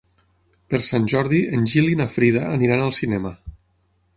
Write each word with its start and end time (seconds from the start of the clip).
Per 0.73 0.79
Sant 0.87 1.03
Jordi 1.13 1.41
en 1.57 1.67
Gil 1.73 1.91
i 1.91 1.99
na 2.01 2.07
Frida 2.15 2.45
aniran 2.57 2.85
al 2.87 2.95
cinema. 3.01 3.37